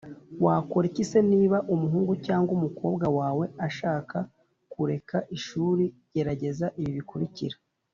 Wakora 0.45 0.85
iki 0.91 1.03
se 1.11 1.19
niba 1.31 1.57
umuhungu 1.73 2.13
cyangwa 2.25 2.51
umukobwa 2.57 3.05
wawe 3.17 3.45
ashaka 3.67 4.17
kureka 4.71 5.17
ishuri 5.37 5.83
Gerageza 6.13 6.67
ibi 6.81 6.93
bikurikira 6.99 7.57